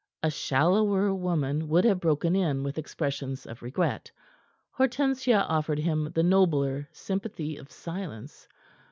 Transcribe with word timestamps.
A 0.23 0.31
shallower 0.31 1.13
woman 1.13 1.67
would 1.67 1.85
have 1.85 1.99
broken 1.99 2.35
in 2.35 2.63
with 2.63 2.79
expressions 2.79 3.45
of 3.45 3.61
regret; 3.61 4.09
Hortensia 4.71 5.45
offered 5.47 5.77
him 5.77 6.09
the 6.15 6.23
nobler 6.23 6.89
sympathy 6.91 7.55
of 7.57 7.71
silence. 7.71 8.47